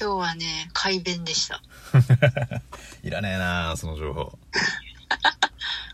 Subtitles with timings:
[0.00, 1.60] 今日はね快便でした。
[3.02, 4.38] いらねえなその情報。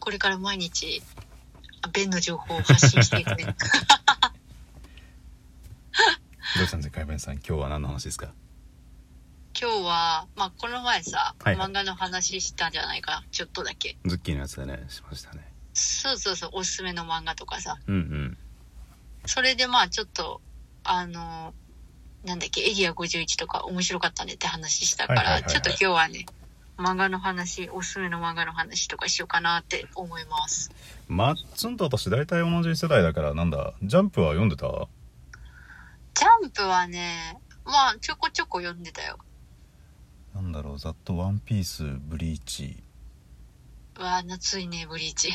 [0.00, 1.00] これから毎日
[1.82, 3.44] あ便の情報を発信していくね。
[6.56, 7.34] どうしたんですか海弁さん。
[7.34, 8.32] 今日は何の話ですか？
[9.58, 11.68] 今日はまあこの前さ、はいはい。
[11.68, 13.22] 漫画の話したじゃないか。
[13.30, 13.96] ちょっとだけ。
[14.04, 15.46] ズッキーのやつでねしましたね。
[15.74, 17.78] そうそうそうおすすめの漫画とかさ。
[17.86, 18.38] うんうん。
[19.26, 20.40] それでまあちょっと
[20.82, 21.54] あの
[22.24, 26.26] なんだっけエリア51とか面白かったねって話したから、ちょっと今日はね
[26.78, 30.70] 漫画の話おすすめの漫画の話とかしようかなって思います。
[31.08, 33.74] マッツンと私大体同じ世代だからなんだ？
[33.82, 34.66] ジャンプは読んでた？
[36.14, 39.18] ジャンプはねまあちょこちょこ読んでたよ。
[40.34, 42.76] なんだろうざっと「ワンピースブリーチ。
[43.98, 45.30] うわ夏いねブリーチ。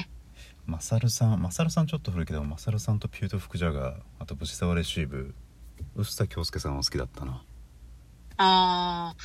[0.65, 5.33] マサルさんマサルさんちょっと古いけどマサルさんとピュート・フクジャガーあとブシサワレシーブ
[5.95, 7.41] 臼田恭介さんは好きだったな。
[8.37, 9.21] あー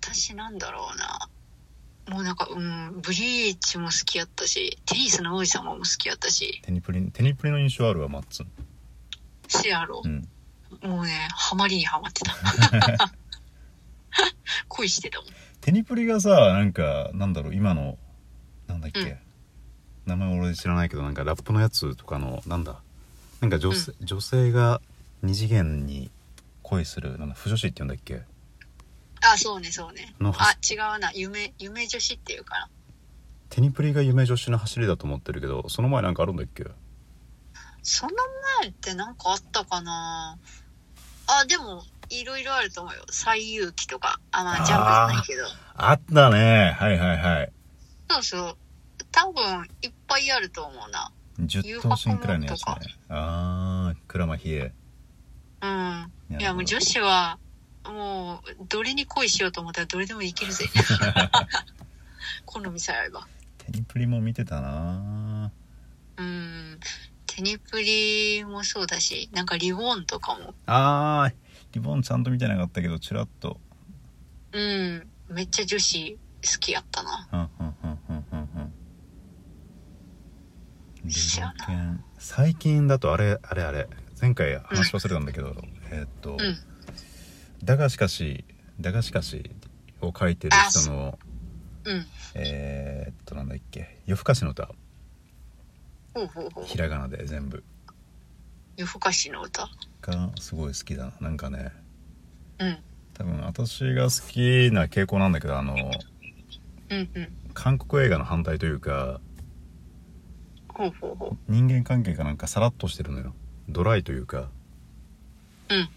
[0.00, 1.28] 私なんだろうな。
[2.08, 6.60] もうなんかうんブリーチも好きやったしテニスの王子様も好きやったし。
[6.64, 8.46] テニプリテニプリの印象あるわマッツン。
[9.48, 10.28] シアロうん。
[10.82, 12.34] もうねハマりにハマってた。
[14.68, 15.28] 恋してたもん。
[15.60, 17.98] テニプリがさなんかなんだろう今の
[18.66, 19.18] なんだっけ、うん。
[20.06, 22.80] 名前俺知らないけどなんかラップのやつとかのなんだ。
[23.40, 24.80] なんか女性,、女性が
[25.22, 26.10] 二次元に
[26.62, 28.22] 恋するなんだ不女子って言うんだっけ？
[29.20, 30.14] あそうねそうね。
[30.20, 31.10] のあ違うな。
[31.12, 32.68] 夢夢女子っていうかな。
[33.50, 36.64] テニプリが夢女子の走りだと思ってるけどその前なんかあるんだっけ？
[37.82, 38.12] その
[38.60, 40.38] 前ってなんかあったかな。
[41.26, 43.04] あでもいろいろあると思うよ。
[43.10, 44.20] 西遊記とか。
[44.30, 45.42] あまあジャンプじゃないけど。
[45.74, 46.76] あったね。
[46.78, 47.52] はいはいはい。
[48.10, 48.56] そうそう。
[49.10, 51.10] 多分いっぱいあると思うな。
[51.40, 52.74] 10頭身くらいのやつね。
[53.08, 54.70] ああ鞍馬比叡
[55.62, 56.12] うん。
[56.30, 57.38] いいやもう女子は
[57.84, 60.66] もうどれに恋しようと思ったらどれでもいけるぜ。
[62.44, 63.26] 好みさえあれば。
[63.58, 65.52] テニプリも見てたな。
[66.16, 66.78] うん。
[67.26, 70.54] テニプリもそうだしなんかリボンとかも。
[70.66, 71.34] あー
[71.72, 73.60] リボンちゃんと見てなかったけどチラッと。
[74.52, 75.06] うん。
[75.28, 76.18] めっちゃ女子好
[76.58, 77.28] きやったな。
[77.32, 78.48] うんうんうんうんうんうん。
[82.18, 83.88] 最近だとあれあれあれ
[84.20, 85.54] 前回話し忘れたんだけど、
[85.90, 86.56] えーっと、うん。
[87.64, 88.44] だがしかし
[88.80, 89.50] だがしかし
[90.00, 91.18] を書いてる人の
[91.84, 92.06] うん。
[92.34, 94.70] えーっとなんだっけ夜更かしの歌。
[96.64, 97.62] ひらがなで全部。
[98.76, 99.68] 夜更かしの歌？
[100.02, 101.12] がすごい好きだな。
[101.20, 101.72] なんかね
[102.58, 102.78] うん。
[103.14, 105.74] 多分私が好きな傾向なんだけどあの
[106.90, 107.28] うんうん。
[107.54, 109.20] 韓国映画の反対というか
[111.48, 113.34] 人間関係がなんかさらっとしてるのよ
[113.68, 114.48] ドライというか
[115.68, 115.88] うんうんうん。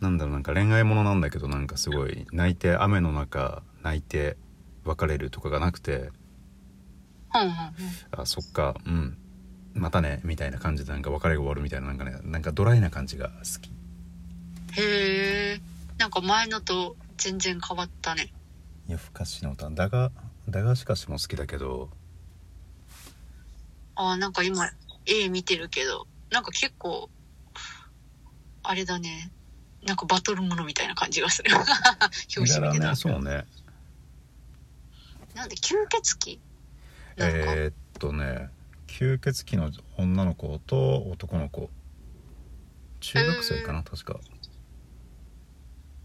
[0.00, 4.36] なんだろうなんか恋愛ものなんだけどなんかすごい泣いて雨の中泣いて
[4.84, 6.10] 別れるとかがなくて
[7.30, 9.18] ほうほうほうあそっかうん。
[9.74, 13.70] またねみたいな感じでなんか別れが終わるみたいななんかねなんかドライな感じが好き。
[14.80, 15.60] へえ
[15.98, 18.32] なんか前のと全然変わったね。
[18.88, 20.10] 夜更かしの歌だが
[20.48, 21.90] だがしかしも好きだけど。
[23.94, 24.70] あーなんか今
[25.06, 27.08] 絵見てるけどなんか結構
[28.62, 29.30] あれだね。
[29.86, 31.50] なんかバトルものみたいな感じがする。
[32.36, 33.46] 表紙見てたねそうね。
[35.34, 36.40] なんで吸血鬼？
[37.16, 38.50] えー、っとね
[38.86, 41.70] 吸血鬼の女の子と男の子。
[43.00, 44.18] 中学生かな、確か。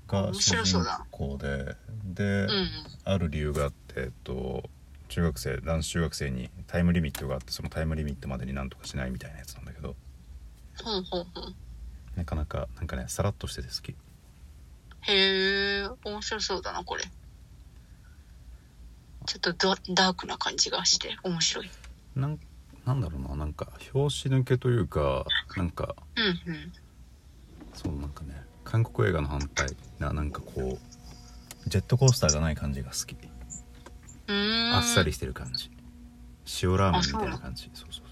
[0.08, 1.76] が面主人公で。
[2.04, 2.70] で、うんうん。
[3.04, 4.70] ある理由があって、えっと、
[5.10, 9.96] 中学生男子中学生にタイムリミットがあってそのタイムリミットまでになんとかしないみたいなやつなんだけど
[12.16, 13.96] なかなかなんかねさらっとしてて好き。
[15.02, 17.04] へえ面白そうだなこれ。
[19.26, 21.70] ちょっとダダークな感じがして面白い。
[22.16, 22.40] なん
[22.86, 25.26] なんだろうななんか表紙抜けというか
[25.56, 26.74] なんかうんうん。
[27.74, 33.16] そうなんかね韓国映画の反対ななんかこうジェットコースターがない感じが好き。
[34.28, 35.70] あっさりしてる感じ。
[36.62, 37.70] 塩ラーメンみたいな感じ。
[37.74, 37.86] そう。
[37.86, 38.04] そうそう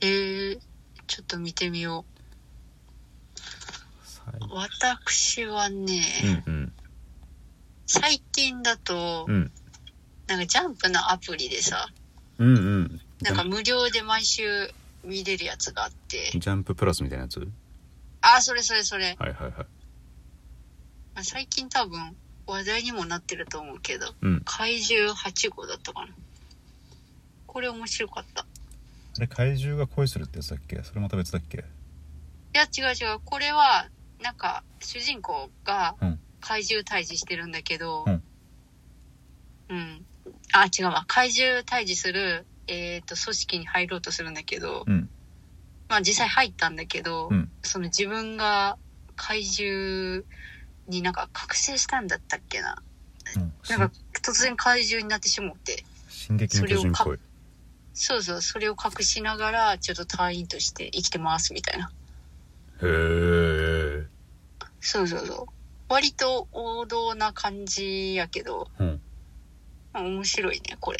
[0.00, 0.60] えー、
[1.08, 2.04] ちょっと見てみよ
[4.04, 6.04] 最う私はね、
[6.46, 6.72] うんうん。
[7.86, 9.50] 最近だと、うん。
[10.26, 11.88] なんかジャンプのアプリでさ
[12.38, 13.00] うんうん。
[13.22, 14.70] なんか無料で毎週
[15.02, 16.30] 見れるやつがあって。
[16.34, 17.40] ジャンププラスみたいなやつ？
[17.40, 17.48] はい
[18.20, 19.66] あそれそれそれ、はいはいま
[21.20, 22.16] あ、最近多分
[22.46, 24.42] 話題にもなってると思うけどうん。
[24.44, 26.08] 怪獣8号だったかな。
[27.46, 28.44] これ面白かった
[29.18, 30.82] あれ怪獣が恋するってやつだっけ？
[30.82, 31.58] それまた別だっけ？
[31.58, 31.60] い
[32.54, 33.88] や違う違うこれは
[34.22, 38.22] なんか主人公がうん怪獣退治してるんだけど、うん。
[39.70, 40.06] うん。
[40.52, 41.04] あ、違うわ。
[41.08, 45.10] 怪獣退治する、えっ、と、組織に入ろうとするんだけど、うん。
[45.88, 48.78] まあ実際入ったんだけど、うんその自分が
[49.16, 50.22] 怪獣
[50.86, 52.76] になんか覚醒したんだったっけな。
[53.34, 53.52] うん。
[53.68, 55.84] なんか突然怪獣になってしもって。
[56.08, 57.18] 進撃の巨人っぽい。
[58.00, 61.90] そうそう、それを隠しながら、ちょっと隊員として生きてますみたいな。
[62.80, 64.06] へえ。
[64.80, 65.46] そうそうそう。
[65.88, 69.00] 割と王道な感じやけど、うん。
[69.92, 70.98] まあ面白いね、これ。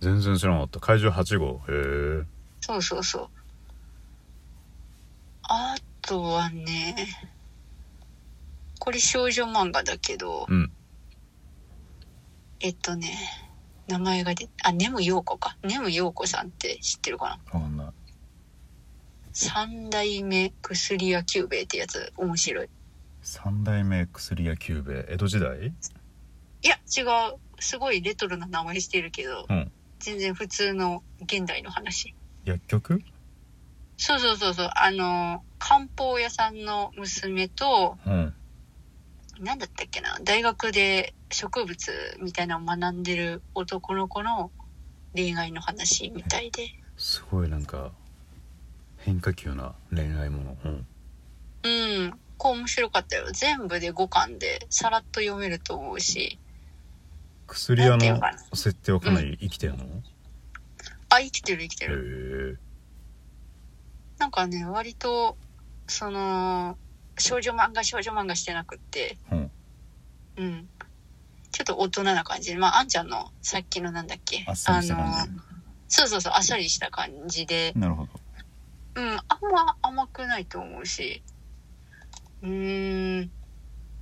[0.00, 0.80] 全然知らなかった。
[0.80, 1.62] 怪獣8号。
[1.68, 2.26] へえ。
[2.62, 3.28] そうそうそう。
[5.44, 6.96] あとはね、
[8.80, 10.72] これ少女漫画だけど、うん。
[12.58, 13.16] えっとね、
[13.88, 15.56] 名前が出、あ、ネムヨーコか。
[15.62, 17.58] ネムヨーコさんって知ってるかな？
[17.58, 17.86] わかんない。
[19.32, 22.68] 三代目薬屋久兵衛ってやつ面白い。
[23.22, 25.06] 三代目薬屋久兵衛？
[25.10, 25.66] 江戸時代？
[25.68, 25.72] い
[26.62, 27.02] や、違
[27.32, 27.38] う。
[27.60, 29.72] すごいレトロな名前してるけど、うん。
[30.00, 32.14] 全然普通の現代の話。
[32.44, 33.02] 薬局？
[33.96, 34.70] そうそうそうそう。
[34.76, 38.34] あの、漢方屋さんの娘と、うん。
[39.40, 44.50] なんだったっけな、大学で植物みたいなのを学んでる男の子の
[45.14, 46.68] 恋愛の話みたいで。
[46.96, 47.92] すごいなんか、
[48.98, 50.56] 変化球な恋愛もの。
[50.64, 50.86] うん。
[51.62, 51.68] う
[52.08, 52.18] ん。
[52.36, 53.30] こう面白かったよ。
[53.32, 56.38] 全部で5巻でさらっと読めると思うし。
[57.46, 58.38] 薬屋のなんていうかな？
[58.54, 59.84] 設定はかなり生きてるの、
[61.08, 62.60] あ、生きてる生きてへる。
[62.60, 64.20] え。
[64.20, 65.36] なんかね、割と、
[65.86, 66.76] その、
[67.20, 69.50] 少女漫画少女漫画してなくって、うん。
[70.36, 70.68] うん。
[71.50, 72.58] ちょっと大人な感じで。
[72.58, 74.56] まあ、あんちゃんのさっきのなんだっけあの、
[75.88, 78.10] そうそうそう、あっさりした感じで、なるほど。
[78.96, 79.18] うん、あん
[79.52, 81.22] ま甘くないと思うし、
[82.42, 83.30] うーん、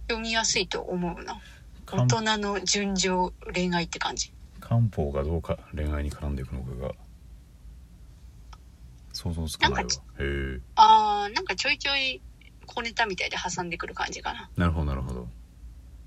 [0.09, 1.41] 読みやすいと思うな。
[1.87, 4.33] 大漢人の純情恋愛って感じ。
[4.61, 6.95] 漢方がどうか恋愛に絡んでいくのかが
[9.13, 12.21] 想像つかないわへえあー、なんかちょいちょい
[12.67, 14.51] 小ネタみたいで挟んでくる感じかな。
[14.57, 15.29] なるほどなるほど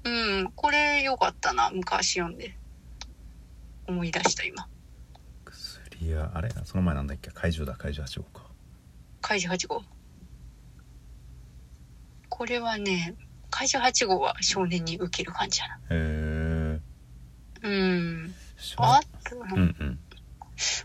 [0.05, 0.09] う
[0.43, 2.55] ん、これ良かったな、昔読んで。
[3.87, 4.67] 思い出した今。
[5.45, 6.49] 薬屋あれ？
[6.63, 7.31] その前なんだっけ？
[7.31, 8.45] 怪獣だ怪獣8号か
[9.21, 9.83] 怪獣8号。
[12.29, 13.15] これはね、
[13.49, 15.75] 怪獣8号は少年に受ける感じやな。
[15.75, 16.79] へえ
[17.63, 18.33] うん。
[18.77, 19.99] あと、うんうん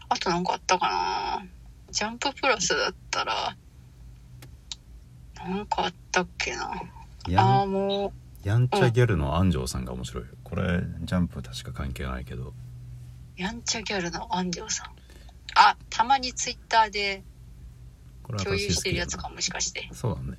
[0.09, 1.47] あとなんかあったかな
[1.91, 3.57] ジャンププラスだったら、
[5.49, 6.71] なんかあったっけな。
[7.29, 8.13] やあも
[8.43, 10.25] やんちゃギャルの安城さんが面白い。
[10.43, 12.49] これジャンプ確か関係ないけど。
[12.49, 12.53] う、
[13.37, 14.87] やんちゃギャルの安城さん。
[15.55, 17.23] あ、たまにツイッターで
[18.29, 19.89] 共有してるやつかもしかして。
[19.93, 20.39] そうだね。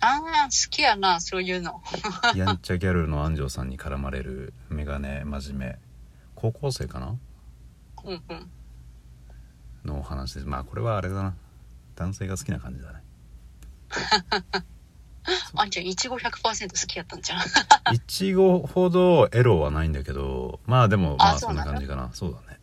[0.00, 1.82] ああ、好きやな、そういうの。
[2.36, 5.78] やんちゃギャルの安城さんに絡まれるメガネ真面目。
[6.36, 7.16] 高校生かな？
[8.04, 8.50] うんうん。
[9.84, 10.46] のお話です。
[10.46, 11.34] まあこれはあれだな。
[11.96, 13.02] 男性が好きな感じだね
[15.54, 16.30] あんちゃん、いちご100%
[16.68, 17.40] 好きやったんじゃん。
[17.94, 22.10] いちごほどエロはないんだけどまあでもまあそんな感じかな。
[22.12, 22.58] そうだね。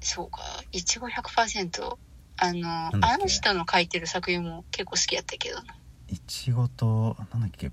[0.00, 0.40] そうか、
[0.72, 1.96] いちご100%。
[2.38, 5.74] あの、あの人の書いてる作品も結構好きやったけどな。
[6.08, 7.72] いちごとなんだっけ？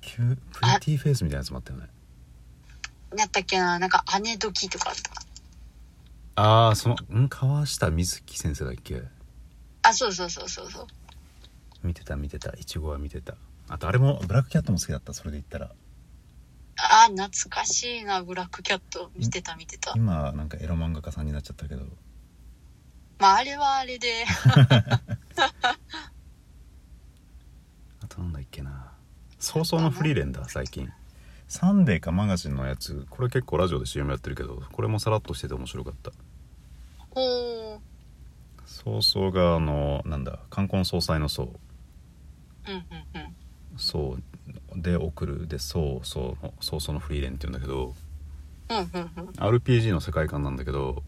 [0.00, 1.88] キュプリティフェイスみたいなやつもあったよね。
[3.16, 4.96] やったっけな、なんか姉時とかあっ
[6.34, 6.42] た。
[6.42, 7.28] ああそのん？
[7.28, 9.02] 河下水希先生だっけ？
[9.88, 10.86] あ、そうそうそうそうそう。
[11.82, 12.52] 見てた見てた。
[12.58, 13.34] いちごは見てた。
[13.68, 15.14] あとあれもブラックキャットも好きだった。
[15.14, 15.70] それで言ったら。
[16.76, 19.10] あー、懐かしいな、ブラックキャット。
[19.16, 19.94] 見てた見てた。
[19.96, 21.82] 今なんかエロ漫画家さんになっちゃったけど。
[23.18, 24.24] まあ、あれはあれで、
[28.00, 28.92] あとなんだっけな。
[29.40, 30.92] 早々のフリーレンだ最近。
[31.48, 33.06] サンデーかマガジンのやつ。
[33.10, 36.12] これ結構ラジオで CM やってるけどこれもさらっとしてて面白かった。
[37.10, 37.67] ほう。
[38.84, 41.52] 早々があのなんだ冠婚葬祭の葬
[42.66, 43.36] うんうんうん。
[43.76, 44.22] そう
[44.80, 47.94] で送るでそうそうの早々のフリーレンって言うんだけど
[48.68, 49.28] うんうんうん。
[49.34, 51.02] RPG の世界観なんだけど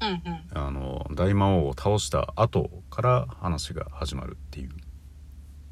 [0.00, 0.58] うんうん。
[0.58, 4.70] あの大魔王を倒した後から話が始まるっていう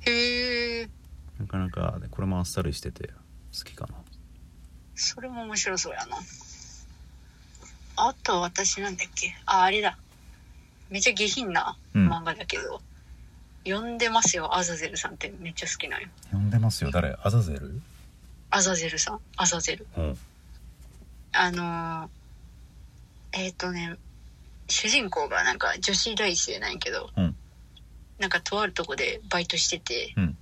[0.01, 0.89] へえ。
[1.39, 3.09] なかなかこれもあっさりしてて
[3.57, 3.95] 好きかな
[4.95, 6.19] それも面白そうやな。
[7.97, 9.35] あと私なんだっけ？
[9.47, 9.97] あ、あれだ。
[10.91, 12.11] めっちゃ下品なうん。
[12.11, 12.81] 漫画だけど、
[13.67, 16.09] 読んでますよ、アザゼルさんってめっちゃ好きなんよ。
[16.33, 17.17] 呼んでますよ誰？
[17.23, 17.81] アザゼル？
[18.51, 19.87] アザゼルさん、アザゼル。
[19.97, 20.19] うん。
[21.33, 23.97] あのー、えっ、とね、
[24.69, 27.37] 主人公がなんか女子大生なんやけど、うん。
[28.19, 30.37] なんかとあるとこでバイトしてて、うん。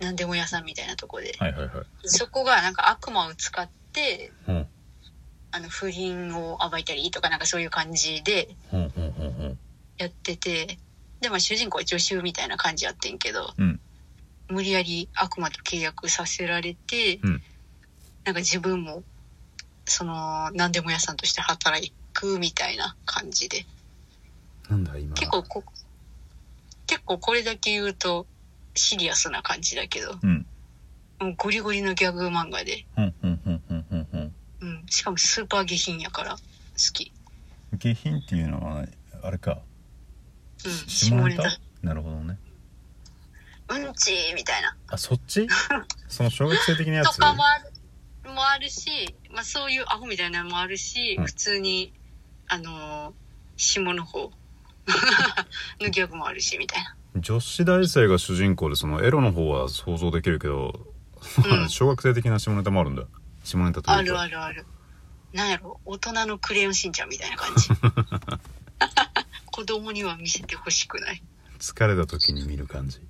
[0.00, 1.34] 何でも屋さんみたいなとこで。
[1.38, 1.70] はいはいはい。
[2.04, 4.66] そこがなんか悪魔を使って、うん。
[5.50, 9.07] あの、不倫を暴いたりとかなんかそういう感じでうんうんうんうん
[9.98, 10.78] やってて、
[11.20, 13.80] で、まあ主人公は助手みたいな感じやってんけど、うん。
[14.48, 17.42] 無理やり悪魔と契約させられて、うん。
[18.24, 19.02] なんか自分も、
[19.84, 23.66] その、何でも屋さんとして働くみたいな感じで。
[24.68, 25.14] なんだ今。
[25.14, 25.64] 結構こ、
[26.86, 28.26] 結構これだけ言うと
[28.74, 30.46] シリアスな感じだけど、うん。
[31.20, 32.86] もうゴリゴリのギャグ漫画で、
[34.60, 36.38] うん、しかもスーパー下品やから好
[36.92, 37.12] き。
[37.78, 38.86] 下品っていうのは
[39.22, 39.58] あれか
[40.64, 41.86] うん、下ネタ下ネタ。
[41.86, 42.38] なるほどね
[43.70, 44.76] うんちーみたいな。
[44.88, 45.46] あそっち？
[46.08, 47.16] その小学生的なやつ？
[47.16, 47.58] とかもあ
[48.24, 51.92] る、もあるし、まあそういうアホみたいなのもあるし、うん普通に、
[52.48, 53.14] あのー
[53.56, 54.30] 下の方
[55.80, 56.96] のギャグもあるし、みたいな。
[57.16, 60.86] 女子大生が主人公でそのエロの方は想像できるけど、
[61.44, 63.02] うん 小学生的な下ネタもあるんだ
[63.44, 64.66] 下ネタというかあるあるある。
[65.32, 67.68] なんやろ、大人のクレヨンしんちゃんみたいな感じ。
[69.58, 71.20] 子供には見せてほしくない。
[71.58, 73.00] 疲れた時に見る感じ？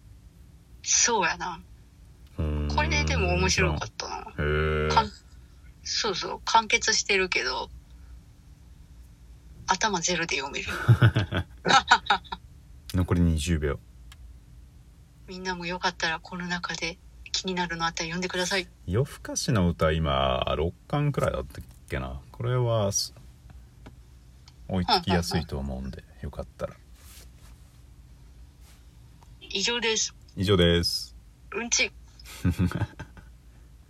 [0.83, 1.61] そうやな。
[2.75, 4.33] これでも面白かったな。
[5.83, 7.69] そうそう、完結してるけど、
[9.67, 10.69] 頭ゼロで読める。
[12.97, 13.79] 残り20秒
[15.27, 16.97] みんなもよかったらこの中で
[17.31, 18.67] 気になるのあったら読んでください。
[18.87, 22.23] 夜更かしの歌今6巻くらいだったっけな？
[22.33, 23.13] これはす
[24.69, 26.75] 追いつきやすいと思うんでよかったら
[29.51, 30.15] 以上です。
[30.37, 31.17] 以上です
[31.55, 31.91] うんち。